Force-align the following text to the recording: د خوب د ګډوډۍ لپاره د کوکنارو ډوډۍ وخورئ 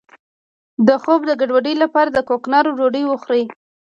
د 0.87 0.89
خوب 1.01 1.21
د 1.25 1.31
ګډوډۍ 1.41 1.75
لپاره 1.83 2.09
د 2.11 2.17
کوکنارو 2.29 2.75
ډوډۍ 2.77 3.03
وخورئ 3.07 3.43